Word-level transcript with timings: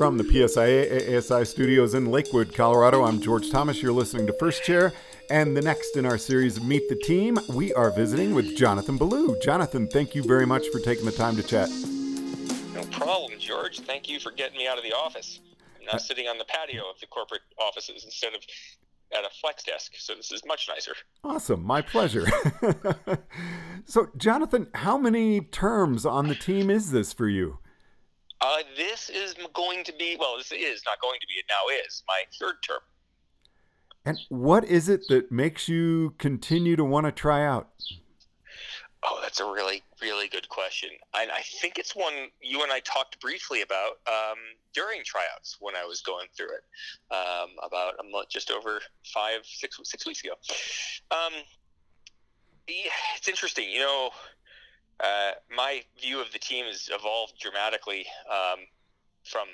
From 0.00 0.16
the 0.16 0.24
PSIA 0.24 1.14
ASI 1.14 1.44
studios 1.44 1.92
in 1.92 2.06
Lakewood, 2.06 2.54
Colorado, 2.54 3.04
I'm 3.04 3.20
George 3.20 3.50
Thomas. 3.50 3.82
You're 3.82 3.92
listening 3.92 4.26
to 4.28 4.32
First 4.32 4.64
Chair. 4.64 4.94
And 5.28 5.54
the 5.54 5.60
next 5.60 5.94
in 5.94 6.06
our 6.06 6.16
series 6.16 6.58
Meet 6.58 6.88
the 6.88 6.96
Team, 6.96 7.36
we 7.50 7.74
are 7.74 7.90
visiting 7.90 8.34
with 8.34 8.56
Jonathan 8.56 8.96
Ballou. 8.96 9.38
Jonathan, 9.42 9.86
thank 9.88 10.14
you 10.14 10.22
very 10.22 10.46
much 10.46 10.66
for 10.68 10.78
taking 10.78 11.04
the 11.04 11.12
time 11.12 11.36
to 11.36 11.42
chat. 11.42 11.68
No 12.72 12.82
problem, 12.90 13.32
George. 13.38 13.80
Thank 13.80 14.08
you 14.08 14.18
for 14.18 14.30
getting 14.30 14.56
me 14.56 14.66
out 14.66 14.78
of 14.78 14.84
the 14.84 14.94
office. 14.94 15.40
I'm 15.78 15.84
now 15.84 15.92
uh, 15.92 15.98
sitting 15.98 16.26
on 16.28 16.38
the 16.38 16.46
patio 16.46 16.88
of 16.88 16.98
the 17.00 17.06
corporate 17.06 17.42
offices 17.58 18.02
instead 18.02 18.32
of 18.32 18.40
at 19.12 19.26
a 19.26 19.30
flex 19.38 19.64
desk. 19.64 19.92
So 19.98 20.14
this 20.14 20.32
is 20.32 20.40
much 20.46 20.66
nicer. 20.66 20.94
Awesome. 21.22 21.62
My 21.62 21.82
pleasure. 21.82 22.26
so, 23.84 24.08
Jonathan, 24.16 24.68
how 24.76 24.96
many 24.96 25.42
terms 25.42 26.06
on 26.06 26.28
the 26.28 26.34
team 26.34 26.70
is 26.70 26.90
this 26.90 27.12
for 27.12 27.28
you? 27.28 27.58
Uh, 28.40 28.58
this 28.76 29.10
is 29.10 29.34
going 29.52 29.84
to 29.84 29.92
be, 29.98 30.16
well, 30.18 30.36
this 30.38 30.50
is 30.52 30.82
not 30.86 31.00
going 31.00 31.18
to 31.20 31.26
be, 31.26 31.34
it 31.34 31.44
now 31.48 31.84
is 31.86 32.02
my 32.08 32.22
third 32.38 32.56
term. 32.66 32.80
And 34.04 34.18
what 34.30 34.64
is 34.64 34.88
it 34.88 35.02
that 35.08 35.30
makes 35.30 35.68
you 35.68 36.14
continue 36.18 36.74
to 36.76 36.84
want 36.84 37.06
to 37.06 37.12
try 37.12 37.44
out? 37.44 37.68
Oh, 39.02 39.18
that's 39.22 39.40
a 39.40 39.44
really, 39.44 39.82
really 40.02 40.28
good 40.28 40.48
question. 40.48 40.90
And 41.14 41.30
I 41.30 41.40
think 41.60 41.78
it's 41.78 41.96
one 41.96 42.12
you 42.42 42.62
and 42.62 42.72
I 42.72 42.80
talked 42.80 43.20
briefly 43.20 43.62
about 43.62 43.98
um, 44.06 44.38
during 44.74 45.02
tryouts 45.04 45.56
when 45.60 45.74
I 45.74 45.84
was 45.84 46.00
going 46.02 46.28
through 46.36 46.50
it, 46.50 47.14
um, 47.14 47.50
about 47.62 47.94
a 48.00 48.10
month, 48.10 48.28
just 48.30 48.50
over 48.50 48.80
five, 49.12 49.40
six, 49.44 49.78
six 49.84 50.06
weeks 50.06 50.22
ago. 50.22 50.32
Um, 51.10 51.32
yeah, 52.68 52.90
it's 53.16 53.28
interesting. 53.28 53.70
You 53.70 53.80
know, 53.80 54.10
uh, 55.02 55.32
my 55.54 55.82
view 56.00 56.20
of 56.20 56.32
the 56.32 56.38
team 56.38 56.66
has 56.66 56.88
evolved 56.92 57.34
dramatically 57.40 58.06
um, 58.30 58.60
from 59.24 59.48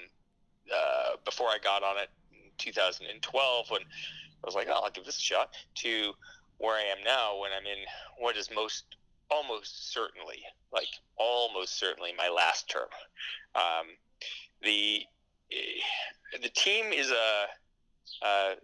uh, 0.75 1.17
before 1.25 1.49
I 1.49 1.59
got 1.63 1.83
on 1.83 1.99
it 1.99 2.09
in 2.33 2.51
2012 2.59 3.71
when 3.71 3.81
I 3.83 3.85
was 4.45 4.55
like, 4.55 4.69
oh, 4.71 4.81
I'll 4.85 4.91
give 4.91 5.05
this 5.05 5.19
a 5.19 5.21
shot, 5.21 5.55
to 5.77 6.13
where 6.59 6.77
I 6.77 6.83
am 6.83 7.05
now 7.05 7.41
when 7.41 7.51
I'm 7.53 7.67
in 7.67 7.85
what 8.19 8.37
is 8.37 8.51
most 8.55 8.97
almost 9.31 9.93
certainly, 9.93 10.43
like 10.73 10.89
almost 11.17 11.79
certainly, 11.79 12.13
my 12.17 12.29
last 12.29 12.69
term. 12.69 12.89
Um, 13.55 13.87
the 14.63 15.03
eh, 15.53 16.39
the 16.43 16.49
team 16.49 16.93
is 16.93 17.11
a 17.11 17.47
uh, 18.23 18.55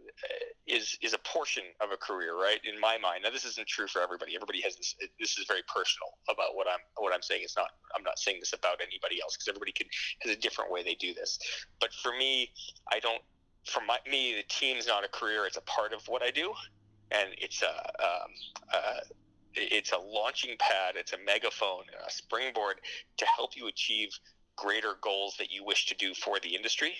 is 0.73 0.97
is 1.03 1.12
a 1.12 1.19
portion 1.19 1.62
of 1.81 1.91
a 1.92 1.97
career, 1.97 2.34
right? 2.34 2.59
In 2.65 2.81
my 2.81 2.97
mind. 2.98 3.20
Now, 3.25 3.31
this 3.31 3.45
isn't 3.45 3.69
true 3.69 3.87
for 3.87 4.01
everybody. 4.01 4.34
Everybody 4.34 4.62
has 4.62 4.75
this. 4.77 4.97
This 5.20 5.39
is 5.39 5.45
very 5.47 5.62
personal 5.69 6.09
about 6.28 6.56
what 6.56 6.67
I'm 6.67 6.81
what 6.97 7.12
I'm 7.12 7.23
saying. 7.23 7.42
It's 7.45 7.56
not. 7.56 7.69
I'm 7.95 8.03
not 8.03 8.19
saying 8.19 8.39
this 8.41 8.53
about 8.53 8.81
anybody 8.81 9.20
else 9.23 9.37
because 9.37 9.48
everybody 9.48 9.73
can 9.73 9.87
has 10.23 10.33
a 10.33 10.41
different 10.41 10.73
way 10.73 10.83
they 10.83 10.95
do 10.95 11.12
this. 11.15 11.39
But 11.81 11.93
for 11.93 12.12
me, 12.17 12.50
I 12.91 12.98
don't. 12.98 13.23
For 13.67 13.81
my, 13.87 13.98
me, 14.11 14.34
the 14.34 14.43
team's 14.48 14.89
not 14.89 15.05
a 15.05 15.09
career. 15.09 15.47
It's 15.47 15.59
a 15.59 15.62
part 15.62 15.93
of 15.93 16.03
what 16.09 16.23
I 16.23 16.31
do, 16.31 16.53
and 17.11 17.28
it's 17.39 17.62
a. 17.62 17.75
Um, 18.03 18.31
it's 19.55 19.93
a 19.93 19.98
launching 19.98 20.56
pad. 20.59 20.95
It's 20.97 21.12
a 21.12 21.19
megaphone, 21.27 21.84
a 22.06 22.11
springboard 22.11 22.81
to 23.19 23.27
help 23.37 23.55
you 23.55 23.67
achieve 23.69 24.09
greater 24.56 24.95
goals 25.03 25.37
that 25.39 25.53
you 25.53 25.62
wish 25.65 25.87
to 25.87 25.95
do 25.97 26.15
for 26.15 26.41
the 26.41 26.55
industry. 26.55 26.95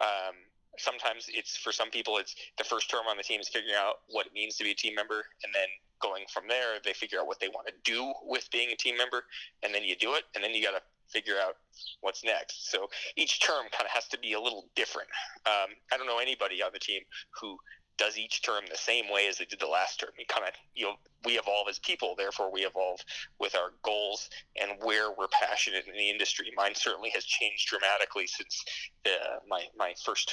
Um, 0.00 0.34
sometimes 0.78 1.26
it's 1.28 1.56
for 1.56 1.72
some 1.72 1.90
people 1.90 2.18
it's 2.18 2.34
the 2.58 2.64
first 2.64 2.90
term 2.90 3.06
on 3.08 3.16
the 3.16 3.22
team 3.22 3.40
is 3.40 3.48
figuring 3.48 3.74
out 3.76 4.00
what 4.08 4.26
it 4.26 4.32
means 4.32 4.56
to 4.56 4.64
be 4.64 4.70
a 4.70 4.74
team 4.74 4.94
member 4.94 5.24
and 5.42 5.52
then 5.54 5.68
going 6.00 6.24
from 6.32 6.44
there 6.48 6.78
they 6.84 6.92
figure 6.92 7.18
out 7.18 7.26
what 7.26 7.40
they 7.40 7.48
want 7.48 7.66
to 7.66 7.72
do 7.84 8.12
with 8.24 8.50
being 8.50 8.70
a 8.70 8.76
team 8.76 8.96
member 8.96 9.24
and 9.62 9.74
then 9.74 9.82
you 9.82 9.96
do 9.96 10.14
it 10.14 10.24
and 10.34 10.42
then 10.42 10.52
you 10.52 10.62
got 10.62 10.72
to 10.72 10.82
figure 11.06 11.34
out 11.44 11.56
what's 12.00 12.24
next 12.24 12.70
so 12.70 12.88
each 13.16 13.40
term 13.40 13.66
kind 13.72 13.84
of 13.84 13.90
has 13.90 14.08
to 14.08 14.18
be 14.18 14.32
a 14.32 14.40
little 14.40 14.66
different 14.74 15.08
um, 15.46 15.70
i 15.92 15.96
don't 15.96 16.06
know 16.06 16.18
anybody 16.18 16.62
on 16.62 16.70
the 16.72 16.78
team 16.78 17.02
who 17.40 17.56
does 17.96 18.18
each 18.18 18.42
term 18.42 18.64
the 18.70 18.76
same 18.76 19.04
way 19.12 19.28
as 19.28 19.38
they 19.38 19.44
did 19.44 19.60
the 19.60 19.66
last 19.66 20.00
term. 20.00 20.10
You 20.18 20.24
kind 20.26 20.46
of, 20.46 20.54
you 20.74 20.86
know, 20.86 20.94
we 21.24 21.38
evolve 21.38 21.68
as 21.68 21.78
people, 21.78 22.14
therefore 22.16 22.52
we 22.52 22.62
evolve 22.62 23.00
with 23.38 23.54
our 23.54 23.72
goals 23.82 24.28
and 24.60 24.72
where 24.82 25.10
we're 25.10 25.28
passionate 25.28 25.86
in 25.86 25.94
the 25.94 26.10
industry. 26.10 26.50
Mine 26.56 26.74
certainly 26.74 27.10
has 27.14 27.24
changed 27.24 27.68
dramatically 27.68 28.26
since 28.26 28.64
the, 29.04 29.10
my 29.48 29.64
my 29.76 29.94
first 30.04 30.32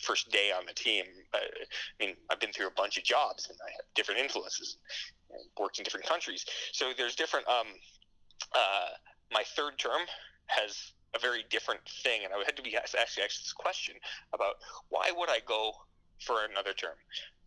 first 0.00 0.30
day 0.30 0.50
on 0.56 0.66
the 0.66 0.72
team. 0.72 1.04
I, 1.34 1.38
I 1.38 2.04
mean, 2.04 2.16
I've 2.30 2.40
been 2.40 2.52
through 2.52 2.68
a 2.68 2.76
bunch 2.76 2.98
of 2.98 3.04
jobs 3.04 3.48
and 3.48 3.58
I 3.66 3.70
have 3.72 3.84
different 3.94 4.20
influences 4.20 4.78
and 5.30 5.40
worked 5.58 5.78
in 5.78 5.84
different 5.84 6.06
countries. 6.06 6.44
So 6.72 6.92
there's 6.96 7.14
different. 7.14 7.46
Um, 7.48 7.66
uh, 8.54 8.88
my 9.32 9.42
third 9.56 9.78
term 9.78 10.02
has 10.46 10.92
a 11.14 11.18
very 11.18 11.44
different 11.50 11.80
thing, 12.04 12.24
and 12.24 12.32
I 12.32 12.38
had 12.44 12.56
to 12.56 12.62
be 12.62 12.76
asked 12.76 12.94
actually 12.94 13.24
asked 13.24 13.42
this 13.42 13.52
question 13.52 13.96
about 14.32 14.54
why 14.88 15.10
would 15.16 15.30
I 15.30 15.40
go 15.46 15.72
for 16.20 16.44
another 16.50 16.72
term. 16.72 16.96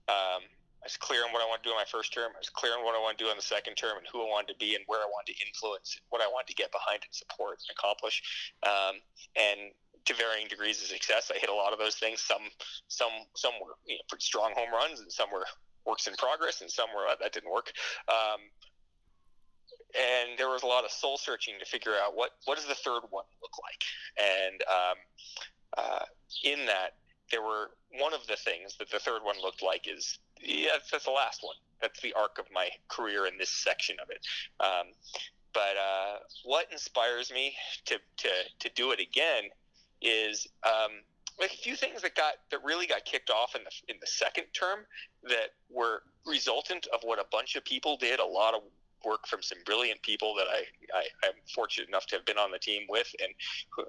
Um, 0.07 0.43
I 0.79 0.87
was 0.87 0.95
clear 0.95 1.25
on 1.27 1.33
what 1.35 1.43
I 1.43 1.47
want 1.47 1.61
to 1.61 1.67
do 1.67 1.73
in 1.75 1.79
my 1.79 1.89
first 1.91 2.13
term. 2.13 2.31
I 2.31 2.39
was 2.39 2.49
clear 2.49 2.71
on 2.71 2.87
what 2.87 2.95
I 2.95 2.99
want 3.03 3.17
to 3.17 3.23
do 3.23 3.29
in 3.29 3.35
the 3.35 3.43
second 3.43 3.75
term 3.75 3.99
and 3.99 4.07
who 4.07 4.23
I 4.23 4.29
wanted 4.31 4.55
to 4.55 4.59
be 4.63 4.75
and 4.75 4.83
where 4.87 5.03
I 5.03 5.09
wanted 5.11 5.35
to 5.35 5.37
influence, 5.43 5.99
what 6.07 6.23
I 6.23 6.27
wanted 6.27 6.55
to 6.55 6.55
get 6.55 6.71
behind 6.71 7.03
and 7.03 7.11
support 7.11 7.59
and 7.59 7.75
accomplish. 7.75 8.23
Um, 8.63 9.03
and 9.35 9.75
to 10.05 10.13
varying 10.13 10.47
degrees 10.47 10.81
of 10.81 10.87
success, 10.87 11.31
I 11.33 11.39
hit 11.39 11.49
a 11.49 11.53
lot 11.53 11.73
of 11.73 11.79
those 11.79 11.95
things. 11.95 12.21
Some, 12.21 12.43
some, 12.87 13.11
some 13.35 13.53
were 13.61 13.75
you 13.85 13.95
know, 13.95 14.01
pretty 14.07 14.23
strong 14.23 14.53
home 14.55 14.73
runs, 14.73 14.99
and 14.99 15.11
some 15.11 15.31
were 15.31 15.45
works 15.85 16.07
in 16.07 16.13
progress, 16.15 16.61
and 16.61 16.69
some 16.69 16.89
were 16.95 17.07
uh, 17.07 17.15
that 17.21 17.33
didn't 17.33 17.51
work. 17.51 17.71
Um, 18.07 18.41
and 19.95 20.37
there 20.37 20.49
was 20.49 20.63
a 20.63 20.67
lot 20.67 20.85
of 20.85 20.91
soul 20.91 21.17
searching 21.17 21.55
to 21.59 21.65
figure 21.65 21.93
out 22.03 22.15
what 22.15 22.31
what 22.45 22.55
does 22.55 22.67
the 22.67 22.75
third 22.75 23.01
one 23.09 23.25
look 23.41 23.53
like. 23.63 23.81
And 24.17 24.61
um, 24.69 24.97
uh, 25.77 26.05
in 26.43 26.65
that, 26.67 26.95
there 27.31 27.41
were 27.41 27.71
one 27.99 28.13
of 28.13 28.25
the 28.27 28.35
things 28.35 28.75
that 28.77 28.89
the 28.89 28.99
third 28.99 29.23
one 29.23 29.35
looked 29.41 29.63
like 29.63 29.87
is 29.87 30.19
yeah 30.41 30.71
that's 30.91 31.05
the 31.05 31.11
last 31.11 31.43
one 31.43 31.55
that's 31.81 31.99
the 32.01 32.13
arc 32.13 32.37
of 32.39 32.45
my 32.53 32.69
career 32.87 33.25
in 33.25 33.37
this 33.37 33.49
section 33.49 33.95
of 34.01 34.09
it 34.09 34.25
um, 34.59 34.87
but 35.53 35.75
uh, 35.77 36.19
what 36.43 36.67
inspires 36.71 37.31
me 37.31 37.55
to, 37.85 37.97
to, 38.17 38.29
to 38.59 38.69
do 38.75 38.91
it 38.91 38.99
again 38.99 39.43
is 40.01 40.47
um, 40.65 40.91
like 41.39 41.53
a 41.53 41.57
few 41.57 41.75
things 41.75 42.01
that 42.01 42.15
got 42.15 42.33
that 42.51 42.59
really 42.63 42.87
got 42.87 43.05
kicked 43.05 43.29
off 43.29 43.55
in 43.55 43.61
the 43.63 43.93
in 43.93 43.97
the 44.01 44.07
second 44.07 44.45
term 44.53 44.79
that 45.23 45.53
were 45.69 46.03
resultant 46.25 46.87
of 46.93 47.01
what 47.03 47.19
a 47.19 47.25
bunch 47.31 47.55
of 47.55 47.63
people 47.63 47.97
did 47.97 48.19
a 48.19 48.25
lot 48.25 48.53
of 48.53 48.61
work 49.05 49.27
from 49.27 49.41
some 49.41 49.57
brilliant 49.65 50.01
people 50.01 50.35
that 50.35 50.47
I, 50.47 50.65
I 50.95 51.27
am 51.27 51.33
fortunate 51.53 51.87
enough 51.87 52.05
to 52.07 52.15
have 52.15 52.25
been 52.25 52.37
on 52.37 52.51
the 52.51 52.59
team 52.59 52.83
with, 52.89 53.13
and 53.21 53.33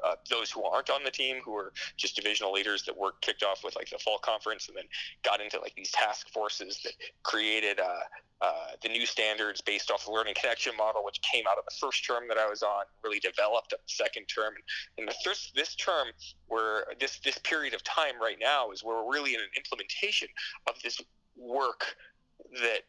uh, 0.04 0.14
those 0.30 0.50
who 0.50 0.62
aren't 0.64 0.90
on 0.90 1.04
the 1.04 1.10
team 1.10 1.40
who 1.44 1.54
are 1.56 1.72
just 1.96 2.16
divisional 2.16 2.52
leaders 2.52 2.82
that 2.84 2.96
work 2.96 3.20
kicked 3.20 3.42
off 3.42 3.64
with 3.64 3.76
like 3.76 3.90
the 3.90 3.98
fall 3.98 4.18
conference, 4.18 4.68
and 4.68 4.76
then 4.76 4.84
got 5.22 5.40
into 5.40 5.60
like 5.60 5.74
these 5.74 5.90
task 5.90 6.28
forces 6.30 6.80
that 6.84 6.92
created 7.22 7.80
uh, 7.80 8.00
uh, 8.40 8.68
the 8.82 8.88
new 8.88 9.04
standards 9.04 9.60
based 9.60 9.90
off 9.90 10.06
the 10.06 10.10
learning 10.10 10.34
connection 10.40 10.74
model, 10.76 11.04
which 11.04 11.20
came 11.20 11.44
out 11.50 11.58
of 11.58 11.64
the 11.64 11.74
first 11.78 12.06
term 12.06 12.24
that 12.28 12.38
I 12.38 12.48
was 12.48 12.62
on, 12.62 12.84
really 13.04 13.20
developed 13.20 13.72
at 13.72 13.80
the 13.80 13.92
second 13.92 14.26
term, 14.26 14.54
and 14.96 15.06
the 15.06 15.14
first 15.24 15.54
this 15.54 15.74
term 15.74 16.08
where 16.48 16.84
this 16.98 17.18
this 17.18 17.38
period 17.38 17.74
of 17.74 17.82
time 17.84 18.20
right 18.20 18.38
now 18.40 18.70
is 18.70 18.82
where 18.82 18.96
we're 19.04 19.12
really 19.12 19.34
in 19.34 19.40
an 19.40 19.50
implementation 19.56 20.28
of 20.66 20.74
this 20.82 21.00
work 21.36 21.96
that 22.52 22.82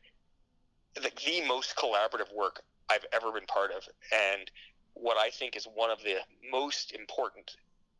the, 0.96 1.12
the 1.25 1.47
most 1.47 1.75
collaborative 1.75 2.34
work 2.35 2.62
I've 2.90 3.06
ever 3.13 3.31
been 3.31 3.46
part 3.46 3.72
of, 3.72 3.84
and 4.12 4.50
what 4.94 5.18
I 5.18 5.29
think 5.29 5.56
is 5.56 5.68
one 5.74 5.90
of 5.90 6.00
the 6.03 6.16
most 6.52 6.94
important 6.94 7.56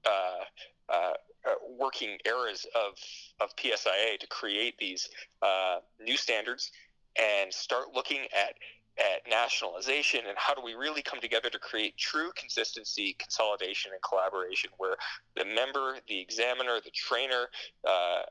uh, 0.06 0.44
uh, 0.90 1.14
uh 1.46 1.54
working 1.78 2.18
eras 2.26 2.66
of 2.76 2.98
of 3.40 3.56
PSIA 3.56 4.20
to 4.20 4.28
create 4.28 4.78
these 4.78 5.10
uh, 5.42 5.78
new 6.04 6.18
standards 6.18 6.72
and 7.18 7.54
start 7.54 7.88
looking 7.94 8.22
at 8.34 8.56
at 8.98 9.30
nationalization 9.30 10.22
and 10.28 10.38
how 10.38 10.54
do 10.54 10.62
we 10.62 10.74
really 10.74 11.02
come 11.02 11.20
together 11.22 11.50
to 11.50 11.60
create 11.60 11.96
true 11.98 12.30
consistency, 12.36 13.16
consolidation, 13.18 13.92
and 13.94 14.02
collaboration, 14.02 14.70
where 14.78 14.96
the 15.38 15.46
member, 15.46 15.96
the 16.10 16.20
examiner, 16.20 16.80
the 16.84 16.92
trainer, 16.92 17.48
uh, 17.88 18.22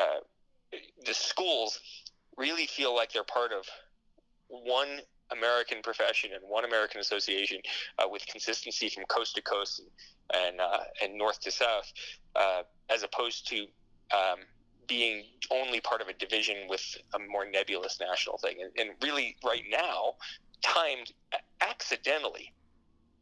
uh, 0.00 0.04
the 1.06 1.14
schools 1.14 1.78
really 2.36 2.66
feel 2.66 2.94
like 2.94 3.12
they're 3.12 3.24
part 3.24 3.52
of 3.52 3.66
one 4.48 5.00
American 5.30 5.82
profession 5.82 6.30
and 6.34 6.42
one 6.46 6.64
American 6.64 7.00
association 7.00 7.58
uh, 7.98 8.06
with 8.08 8.26
consistency 8.26 8.88
from 8.88 9.04
coast 9.04 9.34
to 9.36 9.42
coast 9.42 9.82
and 10.32 10.60
uh, 10.60 10.80
and 11.02 11.16
north 11.16 11.40
to 11.40 11.50
south, 11.50 11.92
uh, 12.36 12.62
as 12.90 13.02
opposed 13.02 13.48
to 13.48 13.66
um, 14.12 14.40
being 14.86 15.24
only 15.50 15.80
part 15.80 16.00
of 16.00 16.08
a 16.08 16.12
division 16.14 16.56
with 16.68 16.96
a 17.14 17.18
more 17.18 17.48
nebulous 17.50 17.98
national 18.00 18.38
thing. 18.38 18.56
And, 18.62 18.70
and 18.78 18.96
really, 19.02 19.36
right 19.44 19.64
now, 19.70 20.14
timed 20.62 21.12
accidentally, 21.60 22.52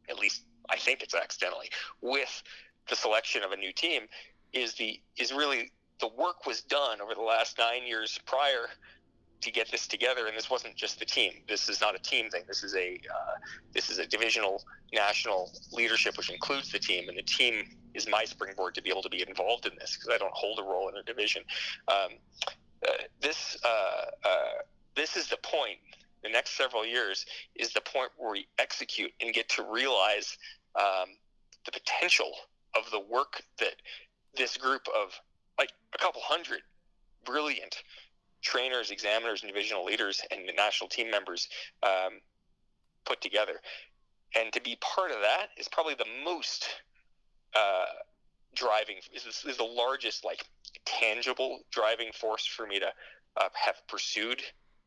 at 0.09 0.19
least 0.19 0.43
I 0.69 0.77
think 0.77 1.01
it's 1.01 1.15
accidentally, 1.15 1.69
with 2.01 2.43
the 2.89 2.95
selection 2.95 3.43
of 3.43 3.51
a 3.51 3.57
new 3.57 3.71
team, 3.71 4.03
is 4.51 4.73
the 4.73 5.01
is 5.17 5.31
really 5.31 5.71
the 5.99 6.07
work 6.07 6.45
was 6.45 6.61
done 6.61 6.99
over 7.01 7.13
the 7.15 7.21
last 7.21 7.57
nine 7.57 7.87
years 7.87 8.19
prior 8.25 8.67
to 9.43 9.51
get 9.51 9.69
this 9.71 9.87
together, 9.87 10.27
and 10.27 10.35
this 10.35 10.49
wasn't 10.49 10.75
just 10.75 10.99
the 10.99 11.05
team. 11.05 11.33
This 11.47 11.69
is 11.69 11.81
not 11.81 11.95
a 11.95 11.99
team 11.99 12.29
thing. 12.29 12.43
This 12.47 12.63
is 12.63 12.75
a 12.75 12.99
uh, 13.09 13.35
this 13.73 13.89
is 13.89 13.99
a 13.99 14.05
divisional 14.05 14.63
national 14.91 15.51
leadership, 15.71 16.17
which 16.17 16.29
includes 16.29 16.71
the 16.71 16.79
team, 16.79 17.09
and 17.09 17.17
the 17.17 17.23
team 17.23 17.65
is 17.93 18.07
my 18.07 18.23
springboard 18.23 18.75
to 18.75 18.81
be 18.81 18.89
able 18.89 19.03
to 19.03 19.09
be 19.09 19.23
involved 19.27 19.65
in 19.65 19.73
this 19.79 19.95
because 19.95 20.09
I 20.13 20.17
don't 20.17 20.33
hold 20.33 20.59
a 20.59 20.63
role 20.63 20.89
in 20.89 20.97
a 20.97 21.03
division. 21.03 21.43
Um, 21.87 22.11
uh, 22.87 22.91
this 23.21 23.57
uh, 23.63 24.27
uh, 24.27 24.61
this 24.95 25.15
is 25.15 25.29
the 25.29 25.37
point. 25.37 25.77
The 26.23 26.29
next 26.29 26.51
several 26.51 26.85
years 26.85 27.25
is 27.55 27.73
the 27.73 27.81
point 27.81 28.11
where 28.17 28.31
we 28.31 28.47
execute 28.57 29.11
and 29.19 29.33
get 29.33 29.49
to 29.49 29.63
realize 29.69 30.37
um, 30.75 31.09
the 31.65 31.71
potential 31.71 32.31
of 32.77 32.89
the 32.91 32.99
work 32.99 33.43
that 33.59 33.75
this 34.35 34.55
group 34.55 34.87
of 34.95 35.19
like 35.57 35.71
a 35.93 35.97
couple 35.97 36.21
hundred 36.23 36.61
brilliant 37.25 37.83
trainers, 38.43 38.91
examiners, 38.91 39.41
and 39.41 39.51
divisional 39.51 39.83
leaders 39.83 40.21
and 40.29 40.41
national 40.55 40.89
team 40.89 41.09
members 41.09 41.47
um, 41.81 42.19
put 43.05 43.21
together. 43.21 43.61
And 44.35 44.51
to 44.53 44.61
be 44.61 44.77
part 44.81 45.11
of 45.11 45.17
that 45.21 45.47
is 45.57 45.67
probably 45.67 45.95
the 45.95 46.05
most 46.23 46.67
uh, 47.55 47.85
driving, 48.53 48.97
is, 49.13 49.25
is 49.25 49.57
the 49.57 49.63
largest, 49.63 50.23
like, 50.23 50.45
tangible 50.85 51.59
driving 51.71 52.11
force 52.11 52.45
for 52.45 52.67
me 52.67 52.79
to 52.79 52.87
uh, 53.37 53.49
have 53.53 53.75
pursued 53.87 54.41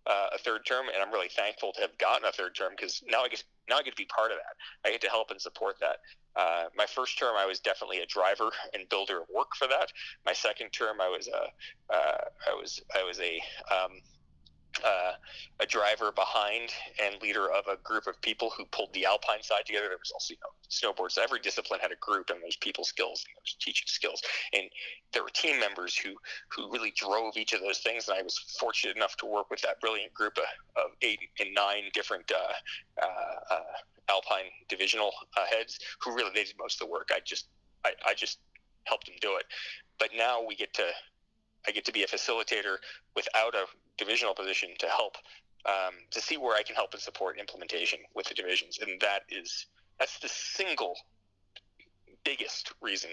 uh, 0.07 0.29
a 0.35 0.39
third 0.39 0.65
term, 0.67 0.87
and 0.93 1.03
I'm 1.03 1.13
really 1.13 1.29
thankful 1.29 1.73
to 1.73 1.81
have 1.81 1.97
gotten 1.99 2.27
a 2.27 2.33
third 2.33 2.55
term 2.55 2.73
because 2.77 3.03
now 3.09 3.23
I 3.23 3.29
get 3.29 3.43
now 3.69 3.77
I 3.79 3.83
get 3.83 3.91
to 3.91 3.97
be 3.97 4.07
part 4.07 4.31
of 4.31 4.39
that. 4.39 4.89
I 4.89 4.93
get 4.93 5.01
to 5.03 5.09
help 5.09 5.31
and 5.31 5.41
support 5.41 5.77
that. 5.81 5.99
Uh, 6.37 6.65
my 6.77 6.87
first 6.87 7.19
term, 7.19 7.35
I 7.37 7.47
was 7.47 7.61
definitely 7.61 8.01
a 8.01 8.07
driver 8.07 8.51
and 8.75 8.89
builder 8.89 9.23
of 9.23 9.27
work 9.35 9.57
for 9.59 9.67
that. 9.69 9.91
My 10.25 10.33
second 10.33 10.71
term, 10.71 11.01
I 11.01 11.09
was 11.09 11.29
a, 11.29 11.95
uh, 11.95 12.25
I 12.47 12.55
was, 12.55 12.81
I 12.95 13.03
was 13.03 13.19
a, 13.21 13.41
um, 13.75 14.01
uh, 14.85 15.13
a 15.61 15.67
driver 15.67 16.13
behind 16.13 16.71
and 17.03 17.21
leader 17.23 17.51
of 17.51 17.67
a 17.67 17.77
group 17.83 18.07
of 18.07 18.21
people 18.23 18.51
who 18.57 18.65
pulled 18.67 18.93
the 18.93 19.05
alpine 19.05 19.43
side 19.43 19.65
together. 19.67 19.89
There 19.89 19.99
was 19.99 20.11
also, 20.13 20.35
you 20.35 20.39
know, 20.43 20.53
snowboards. 20.69 21.19
Every 21.19 21.41
discipline 21.41 21.81
had 21.81 21.93
a 21.93 21.97
group, 21.97 22.31
and 22.31 22.43
there's 22.43 22.57
people 22.57 22.85
skills, 22.85 23.25
and 23.27 23.37
there's 23.37 23.57
teaching 23.61 23.87
skills, 23.87 24.23
and 24.53 24.65
there 25.13 25.23
were 25.23 25.31
team 25.31 25.59
members 25.61 25.97
who 25.97 26.15
who 26.49 26.71
really 26.71 26.93
drove 26.97 27.37
each 27.37 27.53
of 27.53 27.61
those 27.61 27.79
things. 27.79 28.09
And 28.09 28.19
I 28.19 28.23
was 28.23 28.39
fortunate 28.59 28.97
enough 28.97 29.17
to 29.19 29.27
work 29.27 29.51
with 29.51 29.63
that 29.63 29.81
brilliant 29.81 30.13
group 30.15 30.37
of, 30.39 30.83
of 30.85 30.91
eight 31.03 31.21
and 31.41 31.55
nine 31.55 31.85
different 31.95 32.31
uh, 32.31 33.03
uh, 33.03 33.55
uh 33.55 33.61
Alpine 34.09 34.51
divisional 34.69 35.11
uh, 35.37 35.47
heads 35.51 35.81
who 36.01 36.15
really 36.15 36.33
did 36.33 36.53
most 36.59 36.81
of 36.81 36.87
the 36.87 36.93
work. 36.93 37.11
I 37.13 37.19
just 37.25 37.49
I, 37.85 37.93
I 38.07 38.15
just 38.15 38.39
helped 38.85 39.07
them 39.07 39.17
do 39.21 39.37
it. 39.37 39.45
But 39.99 40.11
now 40.17 40.43
we 40.47 40.55
get 40.55 40.73
to 40.75 40.85
I 41.67 41.73
get 41.73 41.85
to 41.87 41.93
be 41.93 42.03
a 42.03 42.07
facilitator 42.07 42.77
without 43.15 43.55
a 43.55 43.67
divisional 43.99 44.35
position 44.35 44.71
to 44.79 44.87
help 44.87 45.17
um, 45.67 45.95
to 46.11 46.21
see 46.21 46.37
where 46.37 46.57
I 46.57 46.63
can 46.63 46.77
help 46.77 46.93
and 46.93 47.03
support 47.03 47.39
implementation 47.39 47.99
with 48.15 48.27
the 48.27 48.35
divisions, 48.35 48.79
and 48.81 49.01
that 49.01 49.23
is 49.29 49.67
that's 49.99 50.19
the 50.19 50.29
single 50.29 50.97
biggest 52.25 52.73
reason 52.81 53.11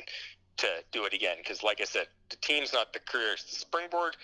to 0.58 0.68
do 0.92 1.06
it 1.06 1.14
again. 1.14 1.38
Because, 1.40 1.64
like 1.64 1.82
I 1.82 1.86
said, 1.86 2.08
the 2.30 2.36
team's 2.38 2.74
not 2.74 2.94
the 2.94 3.00
career; 3.00 3.34
it's 3.34 3.46
the 3.46 3.56
springboard. 3.56 4.16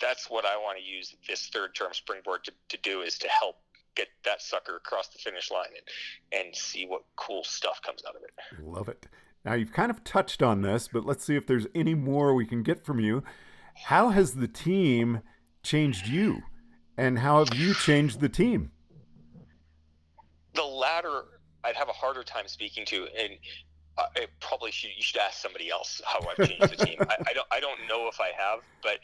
That's 0.00 0.28
what 0.28 0.44
I 0.44 0.56
want 0.56 0.78
to 0.78 0.84
use 0.84 1.14
this 1.28 1.48
third 1.48 1.74
term 1.74 1.92
springboard 1.92 2.44
to, 2.44 2.52
to 2.68 2.78
do 2.82 3.02
is 3.02 3.18
to 3.18 3.28
help 3.28 3.56
get 3.94 4.08
that 4.24 4.42
sucker 4.42 4.76
across 4.76 5.08
the 5.08 5.18
finish 5.18 5.50
line 5.50 5.68
and, 5.76 6.44
and 6.46 6.56
see 6.56 6.86
what 6.86 7.02
cool 7.16 7.44
stuff 7.44 7.80
comes 7.82 8.02
out 8.08 8.16
of 8.16 8.22
it. 8.22 8.30
Love 8.64 8.88
it. 8.88 9.06
Now, 9.44 9.54
you've 9.54 9.72
kind 9.72 9.90
of 9.90 10.04
touched 10.04 10.42
on 10.42 10.62
this, 10.62 10.88
but 10.88 11.04
let's 11.04 11.24
see 11.24 11.36
if 11.36 11.46
there's 11.46 11.66
any 11.74 11.94
more 11.94 12.34
we 12.34 12.46
can 12.46 12.62
get 12.62 12.84
from 12.84 13.00
you. 13.00 13.22
How 13.74 14.10
has 14.10 14.34
the 14.34 14.48
team 14.48 15.22
changed 15.62 16.06
you? 16.06 16.42
And 16.96 17.18
how 17.18 17.44
have 17.44 17.54
you 17.54 17.74
changed 17.74 18.20
the 18.20 18.28
team? 18.28 18.70
The 20.54 20.62
latter, 20.62 21.24
I'd 21.64 21.76
have 21.76 21.88
a 21.88 21.92
harder 21.92 22.22
time 22.22 22.46
speaking 22.46 22.84
to. 22.86 23.06
And 23.18 23.32
uh, 23.98 24.04
I 24.16 24.26
probably 24.40 24.70
should 24.70 24.90
you 24.96 25.02
should 25.02 25.20
ask 25.20 25.40
somebody 25.40 25.70
else 25.70 26.00
how 26.04 26.20
I've 26.20 26.48
changed 26.48 26.78
the 26.78 26.84
team. 26.84 26.96
I, 27.00 27.16
I, 27.28 27.32
don't 27.32 27.46
I 27.50 27.60
don't 27.60 27.80
know 27.88 28.08
if 28.08 28.20
I 28.20 28.30
have, 28.38 28.60
but 28.82 28.98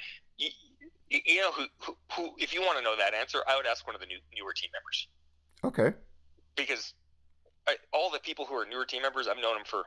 you 1.10 1.40
know 1.40 1.52
who, 1.52 1.64
who, 1.78 1.96
who, 2.12 2.30
if 2.38 2.52
you 2.52 2.60
want 2.60 2.78
to 2.78 2.84
know 2.84 2.96
that 2.96 3.14
answer, 3.14 3.38
I 3.48 3.56
would 3.56 3.66
ask 3.66 3.86
one 3.86 3.94
of 3.94 4.00
the 4.00 4.06
new, 4.06 4.18
newer 4.36 4.52
team 4.52 4.70
members. 4.72 5.08
Okay. 5.64 5.96
Because 6.56 6.94
I, 7.66 7.76
all 7.92 8.10
the 8.10 8.18
people 8.18 8.44
who 8.44 8.54
are 8.54 8.66
newer 8.66 8.84
team 8.84 9.02
members, 9.02 9.28
I've 9.28 9.36
known 9.36 9.54
them 9.56 9.64
for 9.64 9.84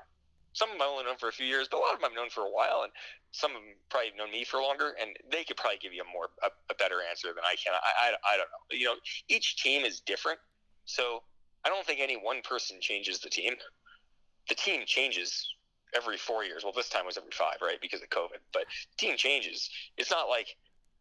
some 0.54 0.70
of 0.70 0.76
them 0.76 0.82
I've 0.82 0.92
only 0.92 1.06
known 1.06 1.18
for 1.18 1.30
a 1.30 1.32
few 1.32 1.46
years, 1.46 1.68
but 1.70 1.78
a 1.78 1.82
lot 1.82 1.94
of 1.94 2.00
them 2.00 2.10
I've 2.12 2.16
known 2.16 2.30
for 2.30 2.42
a 2.42 2.52
while, 2.52 2.82
and 2.84 2.92
some 3.32 3.52
of 3.52 3.62
them 3.62 3.72
probably 3.90 4.10
have 4.10 4.18
known 4.18 4.32
me 4.32 4.44
for 4.44 4.62
longer, 4.62 4.96
and 5.00 5.16
they 5.32 5.44
could 5.44 5.58
probably 5.58 5.80
give 5.80 5.94
you 5.94 6.04
a 6.04 6.12
more 6.12 6.30
a, 6.44 6.50
a 6.70 6.76
better 6.76 7.00
answer 7.10 7.30
than 7.30 7.44
I 7.44 7.56
can. 7.56 7.74
I, 7.74 8.12
I, 8.12 8.36
I 8.36 8.38
don't 8.38 8.52
know. 8.52 8.64
You 8.72 8.86
know, 8.86 8.96
each 9.30 9.62
team 9.64 9.86
is 9.86 10.02
different, 10.02 10.40
so 10.86 11.24
I 11.64 11.70
don't 11.70 11.86
think 11.86 12.00
any 12.00 12.16
one 12.16 12.42
person 12.44 12.78
changes 12.82 13.20
the 13.20 13.30
team. 13.30 13.54
The 14.50 14.56
team 14.56 14.82
changes 14.86 15.48
every 15.96 16.18
four 16.18 16.44
years. 16.44 16.64
Well, 16.64 16.74
this 16.74 16.90
time 16.90 17.06
was 17.06 17.18
every 17.18 17.32
five, 17.32 17.58
right, 17.62 17.80
because 17.82 18.02
of 18.02 18.10
COVID. 18.10 18.40
But 18.54 18.64
team 18.98 19.16
changes. 19.18 19.70
It's 19.98 20.12
not 20.12 20.28
like 20.28 20.56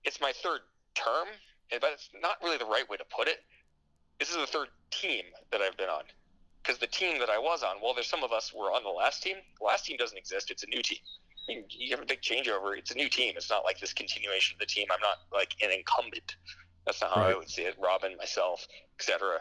it's 0.05 0.20
my 0.20 0.32
third 0.43 0.61
term, 0.94 1.29
but 1.70 1.91
it's 1.93 2.11
not 2.20 2.37
really 2.43 2.58
the 2.58 2.67
right 2.67 2.88
way 2.88 2.97
to 2.97 3.05
put 3.05 3.29
it. 3.29 3.38
This 4.19 4.31
is 4.31 4.37
the 4.37 4.47
third 4.47 4.69
team 4.91 5.25
that 5.50 5.61
I've 5.61 5.76
been 5.76 5.88
on. 5.88 6.02
Because 6.62 6.79
the 6.79 6.87
team 6.87 7.19
that 7.21 7.31
I 7.31 7.39
was 7.39 7.62
on, 7.62 7.77
well, 7.83 7.95
there's 7.95 8.09
some 8.09 8.23
of 8.23 8.33
us 8.33 8.53
were 8.55 8.67
on 8.67 8.83
the 8.83 8.91
last 8.91 9.23
team. 9.23 9.37
The 9.59 9.65
last 9.65 9.87
team 9.87 9.97
doesn't 9.97 10.17
exist. 10.17 10.51
It's 10.51 10.62
a 10.62 10.67
new 10.67 10.83
team. 10.83 10.99
You, 11.49 11.65
you 11.71 11.91
have 11.91 12.03
a 12.03 12.07
big 12.07 12.21
changeover. 12.21 12.77
It's 12.77 12.91
a 12.91 12.95
new 12.95 13.09
team. 13.09 13.35
It's 13.37 13.51
not 13.51 13.65
like 13.65 13.81
this 13.81 13.93
continuation 13.93 14.57
of 14.57 14.61
the 14.61 14.67
team. 14.67 14.87
I'm 14.93 15.01
not 15.01 15.17
like 15.33 15.55
an 15.62 15.71
incumbent. 15.71 16.37
That's 16.87 17.01
not 17.01 17.12
how 17.12 17.23
right. 17.23 17.35
I 17.35 17.39
would 17.39 17.49
see 17.49 17.62
it. 17.62 17.77
Robin, 17.83 18.17
myself, 18.19 18.67
etc. 18.99 19.39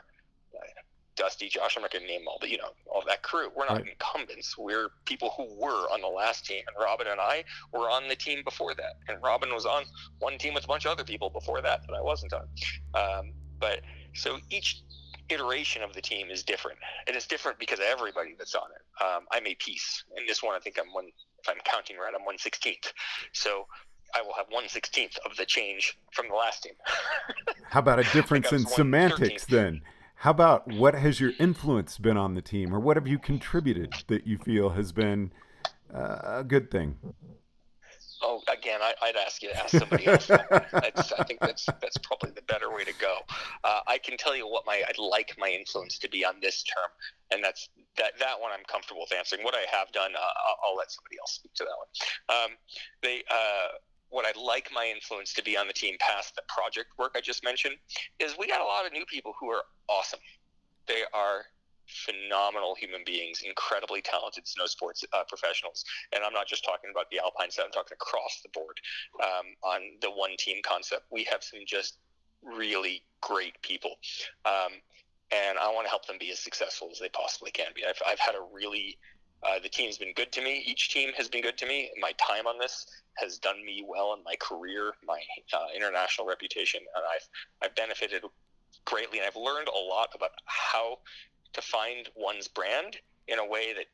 Dusty, 1.15 1.49
Josh, 1.49 1.75
I'm 1.75 1.81
not 1.81 1.91
going 1.91 2.05
to 2.05 2.07
name 2.07 2.21
all 2.27 2.37
but 2.39 2.49
you 2.49 2.57
know, 2.57 2.69
all 2.87 3.03
that 3.05 3.21
crew. 3.23 3.49
We're 3.53 3.65
not 3.65 3.81
right. 3.81 3.87
incumbents. 3.87 4.57
We're 4.57 4.89
people 5.05 5.33
who 5.35 5.53
were 5.59 5.91
on 5.91 5.99
the 5.99 6.07
last 6.07 6.45
team. 6.45 6.63
And 6.65 6.75
Robin 6.81 7.07
and 7.07 7.19
I 7.19 7.43
were 7.73 7.89
on 7.89 8.07
the 8.07 8.15
team 8.15 8.41
before 8.45 8.73
that. 8.75 8.93
And 9.09 9.21
Robin 9.21 9.53
was 9.53 9.65
on 9.65 9.83
one 10.19 10.37
team 10.37 10.53
with 10.53 10.63
a 10.63 10.67
bunch 10.67 10.85
of 10.85 10.91
other 10.93 11.03
people 11.03 11.29
before 11.29 11.61
that 11.61 11.81
that 11.85 11.93
I 11.93 12.01
wasn't 12.01 12.33
on. 12.33 12.47
Um, 12.93 13.33
but 13.59 13.81
so 14.15 14.37
each 14.49 14.81
iteration 15.29 15.81
of 15.81 15.93
the 15.93 16.01
team 16.01 16.29
is 16.29 16.43
different. 16.43 16.79
And 17.07 17.15
it's 17.15 17.27
different 17.27 17.59
because 17.59 17.79
of 17.79 17.85
everybody 17.85 18.35
that's 18.37 18.55
on 18.55 18.69
it. 18.75 19.03
Um, 19.03 19.25
I'm 19.31 19.45
a 19.47 19.55
piece. 19.55 20.03
And 20.15 20.27
this 20.27 20.43
one, 20.43 20.55
I 20.55 20.59
think 20.59 20.77
I'm 20.79 20.93
one, 20.93 21.09
if 21.41 21.49
I'm 21.49 21.57
counting 21.63 21.97
right, 21.97 22.13
I'm 22.13 22.25
116th. 22.25 22.91
So 23.33 23.65
I 24.15 24.21
will 24.21 24.33
have 24.33 24.47
one 24.49 24.67
sixteenth 24.67 25.17
of 25.25 25.35
the 25.37 25.45
change 25.45 25.97
from 26.13 26.27
the 26.29 26.35
last 26.35 26.63
team. 26.63 26.73
How 27.69 27.79
about 27.79 27.99
a 27.99 28.03
difference 28.11 28.51
in 28.51 28.65
semantics 28.65 29.45
then? 29.45 29.81
How 30.15 30.31
about 30.31 30.67
what 30.67 30.95
has 30.95 31.19
your 31.19 31.31
influence 31.39 31.97
been 31.97 32.17
on 32.17 32.33
the 32.33 32.41
team, 32.41 32.73
or 32.73 32.79
what 32.79 32.97
have 32.97 33.07
you 33.07 33.19
contributed 33.19 33.93
that 34.07 34.27
you 34.27 34.37
feel 34.37 34.71
has 34.71 34.91
been 34.91 35.31
uh, 35.93 36.39
a 36.39 36.43
good 36.43 36.69
thing? 36.71 36.97
Oh, 38.21 38.41
again, 38.51 38.81
I, 38.81 38.93
would 39.05 39.15
ask 39.15 39.41
you 39.41 39.49
to 39.49 39.57
ask 39.57 39.77
somebody 39.77 40.07
else. 40.07 40.29
I 40.31 41.23
think 41.25 41.39
that's 41.39 41.65
that's 41.65 41.97
probably 41.97 42.31
the 42.31 42.41
better 42.43 42.69
way 42.69 42.83
to 42.83 42.93
go. 42.99 43.19
Uh, 43.63 43.79
I 43.87 43.97
can 43.97 44.17
tell 44.17 44.35
you 44.35 44.47
what 44.47 44.65
my 44.65 44.83
I'd 44.87 44.97
like 44.97 45.35
my 45.37 45.49
influence 45.49 45.97
to 45.99 46.09
be 46.09 46.25
on 46.25 46.35
this 46.41 46.63
term, 46.63 46.89
and 47.31 47.43
that's 47.43 47.69
that 47.97 48.13
that 48.19 48.39
one 48.39 48.51
I'm 48.51 48.65
comfortable 48.65 49.01
with 49.01 49.17
answering. 49.17 49.43
What 49.43 49.55
I 49.55 49.63
have 49.71 49.91
done, 49.93 50.11
uh, 50.15 50.19
I'll, 50.19 50.71
I'll, 50.71 50.75
let 50.75 50.91
somebody 50.91 51.15
else 51.21 51.33
speak 51.33 51.53
to 51.55 51.63
that 51.63 51.77
one. 51.77 52.43
Um, 52.43 52.57
they 53.01 53.23
uh, 53.31 53.77
what 54.09 54.25
I'd 54.25 54.37
like 54.37 54.69
my 54.73 54.91
influence 54.93 55.33
to 55.33 55.43
be 55.43 55.57
on 55.57 55.67
the 55.67 55.73
team 55.73 55.95
past 55.99 56.35
the 56.35 56.41
project 56.47 56.89
work 56.97 57.13
I 57.15 57.21
just 57.21 57.43
mentioned 57.43 57.75
is 58.19 58.35
we 58.37 58.47
got 58.47 58.61
a 58.61 58.65
lot 58.65 58.85
of 58.85 58.91
new 58.91 59.05
people 59.05 59.33
who 59.39 59.49
are 59.49 59.63
awesome. 59.87 60.19
They 60.87 61.03
are 61.13 61.45
phenomenal 61.89 62.75
human 62.75 63.01
beings, 63.05 63.41
incredibly 63.45 64.01
talented 64.01 64.47
snow 64.47 64.65
sports 64.65 65.03
uh, 65.13 65.23
professionals. 65.27 65.83
And 66.13 66.23
I'm 66.23 66.33
not 66.33 66.47
just 66.47 66.63
talking 66.63 66.91
about 66.91 67.09
the 67.11 67.19
Alpine 67.19 67.51
side, 67.51 67.65
I'm 67.65 67.71
talking 67.71 67.95
across 67.95 68.41
the 68.41 68.49
board 68.53 68.79
um, 69.23 69.45
on 69.63 69.81
the 70.01 70.09
one 70.09 70.31
team 70.37 70.61
concept. 70.63 71.03
We 71.11 71.25
have 71.31 71.43
some 71.43 71.61
just 71.65 71.97
really 72.43 73.03
great 73.21 73.61
people. 73.61 73.95
Um, 74.45 74.73
and 75.31 75.57
I 75.59 75.71
want 75.71 75.85
to 75.85 75.89
help 75.89 76.07
them 76.07 76.17
be 76.19 76.31
as 76.31 76.39
successful 76.39 76.89
as 76.91 76.99
they 76.99 77.09
possibly 77.09 77.51
can 77.51 77.67
be. 77.75 77.83
I've, 77.87 78.01
I've 78.07 78.19
had 78.19 78.35
a 78.35 78.41
really 78.53 78.97
uh, 79.41 79.59
the 79.63 79.69
team's 79.69 79.97
been 79.97 80.13
good 80.13 80.31
to 80.33 80.41
me. 80.41 80.63
Each 80.65 80.89
team 80.89 81.11
has 81.15 81.29
been 81.29 81.41
good 81.41 81.57
to 81.59 81.65
me. 81.65 81.89
My 81.99 82.11
time 82.13 82.45
on 82.45 82.59
this 82.59 82.85
has 83.15 83.37
done 83.37 83.63
me 83.65 83.85
well 83.87 84.13
in 84.13 84.23
my 84.23 84.35
career, 84.35 84.91
my 85.05 85.19
uh, 85.53 85.67
international 85.75 86.27
reputation, 86.27 86.81
and 86.95 87.03
I've 87.05 87.29
I've 87.63 87.75
benefited 87.75 88.23
greatly, 88.85 89.19
and 89.19 89.27
I've 89.27 89.35
learned 89.35 89.69
a 89.69 89.79
lot 89.79 90.09
about 90.13 90.31
how 90.45 90.99
to 91.53 91.61
find 91.61 92.09
one's 92.15 92.47
brand 92.47 92.97
in 93.27 93.39
a 93.39 93.45
way 93.45 93.73
that 93.73 93.85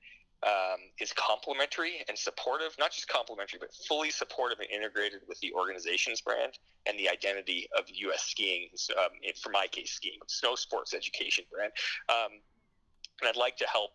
um, 0.45 0.79
is 0.99 1.11
complementary 1.13 2.03
and 2.07 2.17
supportive, 2.17 2.75
not 2.77 2.91
just 2.91 3.07
complementary, 3.07 3.59
but 3.59 3.73
fully 3.87 4.11
supportive 4.11 4.59
and 4.59 4.69
integrated 4.69 5.21
with 5.27 5.39
the 5.39 5.51
organization's 5.53 6.21
brand 6.21 6.59
and 6.85 6.99
the 6.99 7.09
identity 7.09 7.67
of 7.77 7.85
U.S. 7.89 8.23
skiing, 8.23 8.69
um, 8.97 9.09
for 9.41 9.49
my 9.49 9.65
case, 9.67 9.91
skiing, 9.91 10.19
snow 10.27 10.55
sports 10.55 10.93
education 10.93 11.45
brand. 11.51 11.71
Um, 12.09 12.39
and 13.21 13.29
I'd 13.29 13.37
like 13.37 13.57
to 13.57 13.65
help 13.65 13.91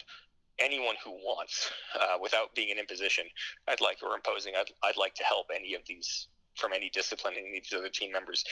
anyone 0.59 0.97
who 1.05 1.13
wants, 1.13 1.71
uh, 1.95 2.17
without 2.21 2.55
being 2.55 2.71
an 2.71 2.79
imposition, 2.79 3.25
I'd 3.69 3.81
like 3.81 3.99
or 4.03 4.15
imposing. 4.15 4.55
I'd, 4.57 4.73
I'd 4.83 4.97
like 4.97 5.15
to 5.15 5.25
help 5.25 5.47
any 5.55 5.75
of 5.75 5.83
these 5.87 6.29
from 6.57 6.73
any 6.73 6.91
discipline, 6.91 7.35
any 7.39 7.59
of 7.59 7.65
these 7.65 7.79
other 7.79 7.89
team 7.89 8.13
members 8.13 8.45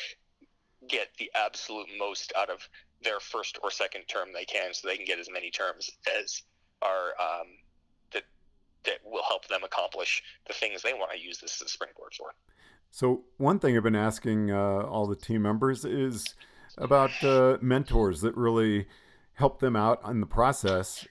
get 0.89 1.09
the 1.19 1.31
absolute 1.35 1.89
most 1.99 2.33
out 2.37 2.49
of 2.49 2.69
their 3.03 3.21
first 3.21 3.59
or 3.63 3.71
second 3.71 4.03
term 4.09 4.29
they 4.33 4.45
can, 4.45 4.75
so 4.75 4.89
they 4.89 4.97
can 4.97 5.07
get 5.07 5.19
as 5.19 5.29
many 5.31 5.51
terms 5.51 5.91
as 6.19 6.43
are 6.83 7.13
um, 7.21 7.47
that 8.13 8.25
that 8.85 8.99
will 9.05 9.23
help 9.27 9.47
them 9.49 9.63
accomplish 9.65 10.23
the 10.47 10.53
things 10.53 10.83
they 10.83 10.95
want 10.95 11.11
to 11.13 11.19
use 11.19 11.39
this 11.39 11.61
as 11.61 11.67
a 11.67 11.69
springboard 11.69 12.15
for. 12.15 12.35
So 12.91 13.25
one 13.37 13.59
thing 13.59 13.77
I've 13.77 13.83
been 13.83 13.95
asking 13.95 14.51
uh, 14.51 14.83
all 14.83 15.07
the 15.07 15.17
team 15.17 15.43
members 15.43 15.85
is 15.85 16.35
about 16.77 17.11
uh, 17.23 17.59
mentors 17.61 18.21
that 18.23 18.37
really 18.37 18.87
help 19.35 19.61
them 19.61 19.77
out 19.77 20.01
in 20.09 20.21
the 20.21 20.27
process. 20.27 21.07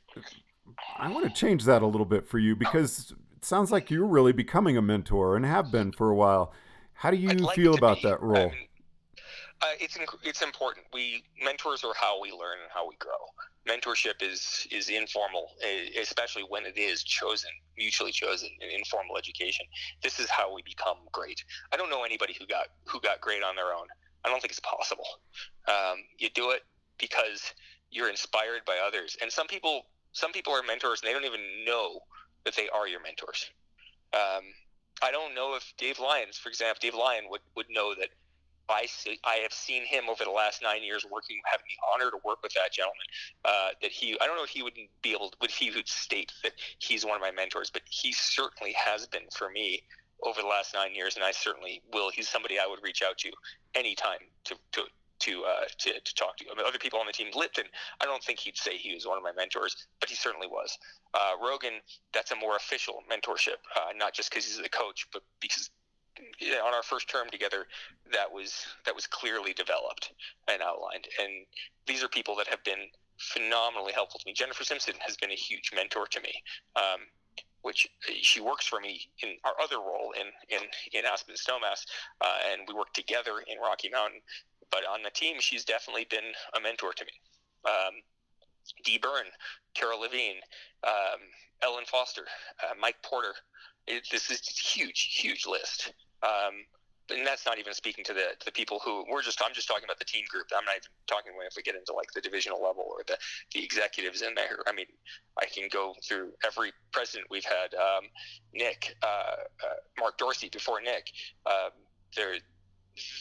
I 0.98 1.12
want 1.12 1.26
to 1.26 1.34
change 1.34 1.66
that 1.66 1.82
a 1.82 1.88
little 1.88 2.06
bit 2.06 2.28
for 2.28 2.40
you 2.40 2.56
because 2.56 3.14
it 3.36 3.46
sounds 3.46 3.72
like 3.72 3.92
you're 3.92 4.08
really 4.08 4.34
becoming 4.34 4.78
a 4.78 4.82
mentor 4.82 5.36
and 5.36 5.46
have 5.46 5.72
been 5.72 5.92
for 5.92 6.10
a 6.10 6.16
while. 6.16 6.54
How 6.94 7.12
do 7.12 7.18
you 7.18 7.30
like 7.30 7.56
feel 7.56 7.76
about 7.76 8.02
be. 8.02 8.10
that 8.10 8.22
role? 8.22 8.48
Um, 8.48 8.52
uh, 9.62 9.66
it's 9.80 9.98
it's 10.24 10.42
important. 10.42 10.86
We 10.94 11.24
mentors 11.44 11.84
are 11.84 11.94
how 12.00 12.22
we 12.22 12.32
learn 12.32 12.60
and 12.62 12.72
how 12.74 12.88
we 12.88 12.96
grow. 12.98 13.12
Mentorship 13.68 14.22
is 14.22 14.68
is 14.72 14.90
informal, 14.90 15.52
especially 16.00 16.44
when 16.48 16.66
it 16.66 16.78
is 16.78 17.04
chosen, 17.04 17.50
mutually 17.78 18.12
chosen 18.12 18.50
in 18.62 18.70
informal 18.70 19.18
education. 19.18 19.66
This 20.04 20.20
is 20.20 20.30
how 20.30 20.54
we 20.54 20.62
become 20.62 20.98
great. 21.12 21.44
I 21.72 21.78
don't 21.78 21.90
know 21.90 22.04
anybody 22.04 22.36
who 22.40 22.46
got 22.46 22.68
who 22.86 23.00
got 23.02 23.20
great 23.20 23.44
on 23.44 23.56
their 23.56 23.74
own. 23.74 23.88
I 24.24 24.30
don't 24.30 24.42
think 24.42 24.52
it's 24.52 24.62
possible. 24.62 25.08
Um, 25.68 25.98
you 26.18 26.30
do 26.30 26.52
it 26.52 26.64
because 27.00 27.54
you're 27.90 28.10
inspired 28.10 28.62
by 28.66 28.78
others, 28.86 29.18
and 29.22 29.32
some 29.32 29.48
people 29.48 29.86
some 30.12 30.32
people 30.32 30.54
are 30.54 30.64
mentors 30.64 31.02
and 31.02 31.10
they 31.10 31.14
don't 31.14 31.26
even 31.26 31.66
know 31.66 32.00
that 32.46 32.56
they 32.56 32.70
are 32.70 32.88
your 32.88 33.02
mentors. 33.02 33.50
Um, 34.14 34.44
I 35.02 35.12
don't 35.12 35.36
know 35.36 35.56
if 35.56 35.74
Dave 35.78 36.00
Lyons, 36.00 36.38
for 36.38 36.50
example, 36.50 36.80
Dave 36.82 36.96
Lyon 36.96 37.26
would, 37.30 37.42
would 37.56 37.68
know 37.70 37.94
that 37.94 38.10
I 38.70 38.86
see, 38.86 39.20
I 39.24 39.36
have 39.36 39.54
seen 39.54 39.86
him 39.86 40.10
over 40.10 40.24
the 40.24 40.32
last 40.32 40.62
nine 40.62 40.84
years 40.84 41.06
working, 41.10 41.40
having 41.46 41.66
the 41.70 41.78
honor 41.94 42.12
to 42.12 42.18
work 42.26 42.44
with 42.44 42.54
that 42.54 42.72
gentleman. 42.72 43.08
Uh, 43.46 43.70
that 43.82 43.92
he, 43.92 44.18
I 44.20 44.28
don't 44.28 44.36
know 44.36 44.44
if 44.44 44.50
he 44.50 44.64
would 44.64 44.74
be 45.02 45.12
able, 45.12 45.30
to, 45.30 45.38
would 45.42 45.52
he 45.52 45.72
would 45.72 45.88
state 45.88 46.34
that 46.44 46.54
he's 46.80 47.06
one 47.06 47.16
of 47.16 47.22
my 47.22 47.32
mentors, 47.32 47.70
but 47.70 47.84
he 47.90 48.12
certainly 48.12 48.74
has 48.74 49.08
been 49.08 49.28
for 49.34 49.50
me 49.50 49.84
over 50.24 50.42
the 50.42 50.48
last 50.48 50.74
nine 50.74 50.94
years, 50.96 51.16
and 51.16 51.24
I 51.24 51.32
certainly 51.32 51.82
will. 51.94 52.10
He's 52.10 52.28
somebody 52.28 52.60
I 52.60 52.68
would 52.68 52.80
reach 52.84 53.02
out 53.02 53.18
to 53.20 53.32
anytime 53.76 54.20
to 54.46 54.56
to 54.74 54.84
to 55.20 55.44
uh, 55.46 55.66
to, 55.80 55.94
to 56.00 56.16
talk 56.16 56.38
to. 56.38 56.46
I 56.52 56.56
mean, 56.56 56.66
other 56.68 56.80
people 56.80 57.00
on 57.00 57.06
the 57.06 57.14
team, 57.14 57.28
Lipton, 57.36 57.66
I 58.02 58.06
don't 58.06 58.24
think 58.24 58.40
he'd 58.40 58.58
say 58.58 58.78
he 58.78 58.94
was 58.94 59.06
one 59.06 59.18
of 59.18 59.24
my 59.24 59.32
mentors, 59.36 59.88
but 60.00 60.10
he 60.10 60.16
certainly 60.16 60.48
was. 60.48 60.78
Uh, 61.14 61.34
Rogan, 61.42 61.74
that's 62.14 62.32
a 62.32 62.36
more 62.36 62.56
official 62.56 63.04
mentorship, 63.12 63.58
uh, 63.76 63.94
not 63.96 64.14
just 64.14 64.30
because 64.30 64.46
he's 64.46 64.62
the 64.62 64.70
coach, 64.70 65.08
but 65.12 65.24
because 65.40 65.70
on 66.66 66.74
our 66.74 66.84
first 66.84 67.10
term 67.10 67.30
together, 67.30 67.68
that 68.12 68.32
was 68.32 68.66
that 68.86 68.96
was 68.96 69.08
clearly 69.08 69.54
developed 69.54 70.14
and 70.48 70.62
outlined. 70.62 71.08
And 71.22 71.46
these 71.86 72.04
are 72.04 72.08
people 72.08 72.36
that 72.38 72.48
have 72.48 72.64
been 72.64 72.90
phenomenally 73.20 73.94
helpful 73.94 74.20
to 74.20 74.26
me. 74.26 74.34
Jennifer 74.34 74.64
Simpson 74.64 74.94
has 75.00 75.18
been 75.18 75.32
a 75.32 75.36
huge 75.36 75.72
mentor 75.76 76.08
to 76.08 76.22
me. 76.22 76.34
Um, 76.76 77.02
which 77.64 77.88
she 78.22 78.40
works 78.40 78.66
for 78.66 78.80
me 78.80 79.10
in 79.24 79.36
our 79.44 79.54
other 79.62 79.78
role 79.78 80.14
in 80.16 80.28
in, 80.56 80.64
in 80.94 81.06
Aspen 81.06 81.36
Snowmass, 81.36 81.86
uh, 82.22 82.38
and 82.52 82.62
we 82.68 82.74
work 82.74 82.94
together 82.94 83.44
in 83.48 83.58
Rocky 83.60 83.90
Mountain. 83.90 84.22
But 84.72 84.82
on 84.86 85.04
the 85.04 85.10
team, 85.10 85.38
she's 85.40 85.66
definitely 85.66 86.08
been 86.10 86.32
a 86.56 86.62
mentor 86.62 86.94
to 86.94 87.06
me. 87.06 87.12
Um, 87.66 87.96
Dee 88.84 88.98
Byrne, 88.98 89.32
Carol 89.74 90.02
Levine, 90.02 90.38
um, 90.84 91.20
Ellen 91.62 91.86
Foster, 91.86 92.26
uh, 92.64 92.74
Mike 92.80 93.02
Porter. 93.02 93.34
It, 93.88 94.04
this 94.12 94.30
is 94.30 94.42
a 94.42 94.52
huge, 94.52 95.16
huge 95.20 95.46
list. 95.46 95.94
Um, 96.24 96.66
and 97.10 97.26
that's 97.26 97.46
not 97.46 97.58
even 97.58 97.74
speaking 97.74 98.04
to 98.04 98.14
the 98.14 98.36
to 98.40 98.46
the 98.46 98.52
people 98.52 98.80
who 98.84 99.06
we're 99.10 99.22
just 99.22 99.42
I'm 99.44 99.54
just 99.54 99.68
talking 99.68 99.86
about 99.86 100.00
the 100.00 100.06
team 100.06 100.26
group. 100.30 100.48
I'm 100.56 100.66
not 100.66 100.76
even 100.76 100.90
talking 101.08 101.32
when 101.38 101.48
if 101.48 101.54
we 101.56 101.64
get 101.64 101.76
into 101.76 101.94
like 101.94 102.12
the 102.14 102.22
divisional 102.22 102.62
level 102.62 102.84
or 102.86 103.04
the 103.08 103.18
the 103.54 103.64
executives 103.64 104.22
in 104.22 104.36
there. 104.36 104.60
I 104.68 104.74
mean, 104.74 104.88
I 105.40 105.46
can 105.46 105.70
go 105.72 105.96
through 106.08 106.32
every 106.46 106.72
president 106.92 107.28
we've 107.30 107.46
had. 107.46 107.74
Um, 107.76 108.06
Nick, 108.54 108.96
uh, 109.04 109.08
uh, 109.64 109.80
Mark 110.00 110.18
Dorsey 110.18 110.50
before 110.50 110.82
Nick. 110.82 111.08
Um, 111.46 111.72
there 112.16 112.36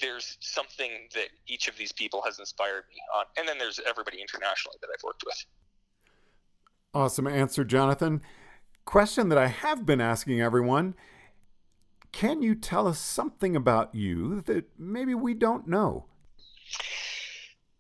there's 0.01 0.39
something 0.41 0.91
that 1.15 1.29
each 1.47 1.69
of 1.69 1.77
these 1.77 1.93
people 1.93 2.23
has 2.23 2.39
inspired 2.39 2.85
me 2.89 2.97
on, 3.15 3.25
and 3.37 3.47
then 3.47 3.59
there's 3.59 3.79
everybody 3.87 4.21
internationally 4.21 4.77
that 4.81 4.89
I've 4.93 5.03
worked 5.05 5.23
with. 5.25 5.45
Awesome 6.95 7.27
answer, 7.27 7.65
Jonathan. 7.65 8.23
Question 8.87 9.29
that 9.29 9.39
I 9.39 9.49
have 9.49 9.85
been 9.85 10.01
asking 10.01 10.41
everyone 10.41 10.95
can 12.17 12.41
you 12.41 12.55
tell 12.55 12.89
us 12.89 12.99
something 12.99 13.55
about 13.55 13.95
you 13.95 14.41
that 14.41 14.65
maybe 14.79 15.15
we 15.15 15.35
don't 15.35 15.69
know? 15.69 16.07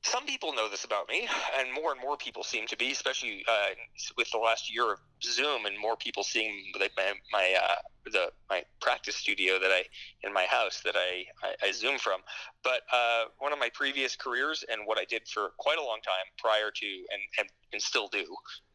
some 0.06 0.24
people 0.24 0.52
know 0.54 0.68
this 0.68 0.84
about 0.84 1.08
me, 1.08 1.28
and 1.58 1.72
more 1.74 1.90
and 1.90 2.00
more 2.00 2.16
people 2.16 2.44
seem 2.44 2.66
to 2.68 2.76
be, 2.76 2.92
especially 2.92 3.44
uh, 3.48 3.74
with 4.16 4.30
the 4.30 4.38
last 4.38 4.72
year 4.72 4.92
of 4.92 4.98
Zoom, 5.22 5.66
and 5.66 5.76
more 5.78 5.96
people 5.96 6.22
seeing 6.22 6.54
my 6.96 7.12
my 7.32 7.56
uh, 7.60 7.74
the 8.12 8.30
my 8.48 8.62
practice 8.80 9.16
studio 9.16 9.58
that 9.58 9.70
I 9.70 9.82
in 10.22 10.32
my 10.32 10.44
house 10.44 10.80
that 10.84 10.94
I 10.96 11.24
I, 11.42 11.68
I 11.68 11.72
Zoom 11.72 11.98
from. 11.98 12.20
But 12.62 12.82
uh, 12.92 13.24
one 13.38 13.52
of 13.52 13.58
my 13.58 13.70
previous 13.74 14.14
careers 14.14 14.64
and 14.70 14.82
what 14.84 14.96
I 14.98 15.04
did 15.04 15.22
for 15.26 15.50
quite 15.58 15.78
a 15.78 15.82
long 15.82 15.98
time 16.04 16.26
prior 16.38 16.70
to 16.70 16.86
and 16.86 17.22
and, 17.40 17.48
and 17.72 17.82
still 17.82 18.08
do, 18.08 18.24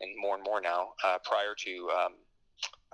and 0.02 0.12
more 0.22 0.36
and 0.36 0.44
more 0.44 0.60
now 0.60 0.90
uh, 1.06 1.18
prior 1.24 1.56
to. 1.66 1.90
Um, 1.98 2.14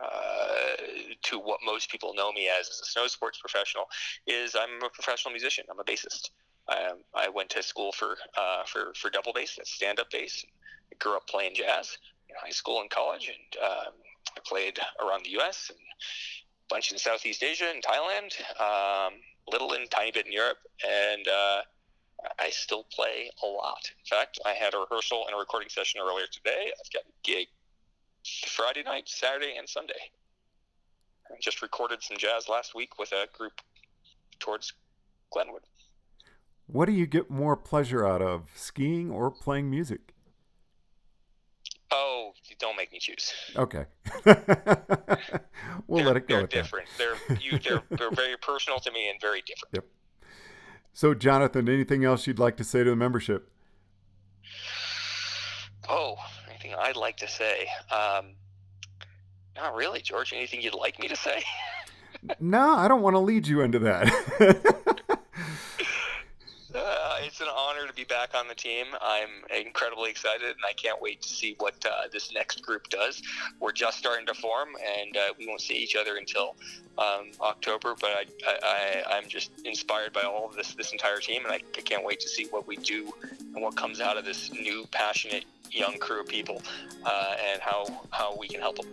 uh, 0.01 0.75
to 1.23 1.39
what 1.39 1.59
most 1.65 1.89
people 1.89 2.13
know 2.15 2.31
me 2.31 2.49
as, 2.59 2.69
as 2.69 2.81
a 2.81 2.85
snow 2.85 3.07
sports 3.07 3.39
professional, 3.39 3.85
is 4.25 4.55
I'm 4.55 4.83
a 4.83 4.89
professional 4.89 5.31
musician. 5.31 5.65
I'm 5.69 5.79
a 5.79 5.83
bassist. 5.83 6.29
Um, 6.69 6.99
I 7.15 7.29
went 7.29 7.49
to 7.51 7.63
school 7.63 7.91
for 7.91 8.17
uh, 8.37 8.63
for 8.65 8.93
for 8.95 9.09
double 9.09 9.33
bass, 9.33 9.55
that's 9.55 9.71
stand 9.71 9.99
up 9.99 10.11
bass. 10.11 10.45
I 10.91 10.95
grew 10.99 11.15
up 11.15 11.27
playing 11.27 11.55
jazz 11.55 11.97
in 12.29 12.35
high 12.41 12.51
school 12.51 12.81
and 12.81 12.89
college, 12.89 13.29
and 13.29 13.63
um, 13.63 13.93
I 14.35 14.39
played 14.45 14.79
around 15.01 15.25
the 15.25 15.31
U.S. 15.31 15.69
and 15.69 15.79
a 15.79 16.67
bunch 16.69 16.91
in 16.91 16.97
Southeast 16.97 17.41
Asia 17.41 17.71
and 17.73 17.81
Thailand, 17.81 18.33
um, 18.61 19.13
little 19.49 19.73
and 19.73 19.89
tiny 19.89 20.11
bit 20.11 20.25
in 20.25 20.33
Europe, 20.33 20.57
and 20.85 21.27
uh, 21.27 21.61
I 22.39 22.49
still 22.49 22.83
play 22.91 23.29
a 23.43 23.45
lot. 23.45 23.89
In 23.99 24.17
fact, 24.17 24.39
I 24.45 24.51
had 24.51 24.73
a 24.73 24.79
rehearsal 24.79 25.25
and 25.27 25.35
a 25.35 25.39
recording 25.39 25.69
session 25.69 26.01
earlier 26.03 26.27
today. 26.31 26.71
I've 26.79 26.91
got 26.91 27.03
a 27.03 27.13
gig 27.23 27.47
Friday 28.47 28.83
night, 28.83 29.07
Saturday, 29.07 29.55
and 29.57 29.67
Sunday. 29.67 30.11
I 31.29 31.35
just 31.41 31.61
recorded 31.61 32.01
some 32.01 32.17
jazz 32.17 32.47
last 32.49 32.75
week 32.75 32.99
with 32.99 33.11
a 33.11 33.27
group 33.37 33.61
towards 34.39 34.73
Glenwood. 35.31 35.63
What 36.67 36.85
do 36.85 36.91
you 36.91 37.05
get 37.05 37.29
more 37.29 37.55
pleasure 37.55 38.05
out 38.05 38.21
of, 38.21 38.49
skiing 38.55 39.09
or 39.09 39.31
playing 39.31 39.69
music? 39.69 40.13
Oh, 41.91 42.33
don't 42.59 42.75
make 42.75 42.91
me 42.91 42.99
choose. 42.99 43.33
Okay. 43.55 43.85
we'll 44.25 45.99
they're, 45.99 46.05
let 46.05 46.17
it 46.17 46.27
go. 46.27 46.39
They're 46.39 46.47
different. 46.47 46.89
They're 46.97 47.15
you. 47.39 47.57
They're, 47.59 47.83
they're 47.91 48.11
very 48.11 48.35
personal 48.41 48.79
to 48.79 48.91
me 48.91 49.09
and 49.09 49.19
very 49.21 49.41
different. 49.41 49.73
Yep. 49.73 49.85
So, 50.93 51.13
Jonathan, 51.13 51.69
anything 51.69 52.03
else 52.03 52.27
you'd 52.27 52.39
like 52.39 52.57
to 52.57 52.63
say 52.63 52.83
to 52.83 52.89
the 52.89 52.95
membership? 52.95 53.49
Oh, 55.87 56.15
anything 56.67 56.85
I'd 56.85 56.95
like 56.95 57.17
to 57.17 57.27
say? 57.27 57.67
Um, 57.91 58.33
not 59.55 59.75
really, 59.75 60.01
George. 60.01 60.33
Anything 60.33 60.61
you'd 60.61 60.73
like 60.73 60.99
me 60.99 61.07
to 61.07 61.15
say? 61.15 61.43
no, 62.39 62.75
I 62.75 62.87
don't 62.87 63.01
want 63.01 63.15
to 63.15 63.19
lead 63.19 63.47
you 63.47 63.61
into 63.61 63.79
that. 63.79 64.11
Uh, 66.75 67.15
it's 67.23 67.41
an 67.41 67.47
honor 67.55 67.87
to 67.87 67.93
be 67.93 68.03
back 68.03 68.35
on 68.35 68.47
the 68.47 68.53
team. 68.53 68.85
I'm 69.01 69.29
incredibly 69.65 70.11
excited, 70.11 70.43
and 70.43 70.65
I 70.67 70.73
can't 70.73 71.01
wait 71.01 71.23
to 71.23 71.29
see 71.29 71.55
what 71.57 71.73
uh, 71.85 72.07
this 72.11 72.31
next 72.33 72.61
group 72.61 72.89
does. 72.89 73.21
We're 73.59 73.71
just 73.71 73.97
starting 73.97 74.27
to 74.27 74.35
form, 74.35 74.69
and 74.99 75.17
uh, 75.17 75.33
we 75.39 75.47
won't 75.47 75.61
see 75.61 75.73
each 75.73 75.95
other 75.95 76.17
until 76.17 76.55
um, 76.99 77.31
October. 77.41 77.95
But 77.99 78.27
I, 78.45 79.03
I, 79.09 79.17
am 79.17 79.27
just 79.27 79.51
inspired 79.65 80.13
by 80.13 80.21
all 80.21 80.47
of 80.49 80.55
this, 80.55 80.75
this 80.75 80.91
entire 80.91 81.17
team, 81.17 81.45
and 81.45 81.53
I, 81.53 81.61
I, 81.75 81.81
can't 81.81 82.03
wait 82.03 82.19
to 82.19 82.29
see 82.29 82.45
what 82.51 82.67
we 82.67 82.75
do 82.75 83.11
and 83.55 83.63
what 83.63 83.75
comes 83.75 83.99
out 83.99 84.17
of 84.17 84.25
this 84.25 84.51
new, 84.51 84.85
passionate 84.91 85.45
young 85.71 85.97
crew 85.97 86.21
of 86.21 86.27
people, 86.27 86.61
uh, 87.05 87.35
and 87.51 87.61
how 87.61 87.85
how 88.11 88.35
we 88.37 88.47
can 88.47 88.59
help 88.59 88.77
them. 88.77 88.87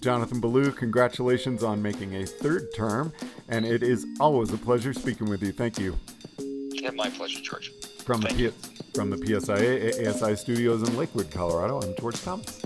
Jonathan 0.00 0.40
Ballou, 0.40 0.70
congratulations 0.72 1.62
on 1.62 1.82
making 1.82 2.16
a 2.16 2.26
third 2.26 2.68
term, 2.74 3.12
and 3.48 3.66
it 3.66 3.82
is 3.82 4.06
always 4.20 4.52
a 4.52 4.58
pleasure 4.58 4.92
speaking 4.92 5.28
with 5.28 5.42
you. 5.42 5.52
Thank 5.52 5.78
you. 5.78 5.98
Yeah, 6.38 6.90
my 6.90 7.10
pleasure, 7.10 7.40
George. 7.42 7.72
From 8.04 8.22
Thank 8.22 8.38
the 8.38 8.50
P- 8.50 8.82
from 8.94 9.10
the 9.10 9.16
PSIA 9.16 10.08
ASI 10.08 10.36
studios 10.36 10.88
in 10.88 10.96
Lakewood, 10.96 11.30
Colorado, 11.30 11.80
I'm 11.80 11.94
George 11.98 12.20
Thomas. 12.22 12.60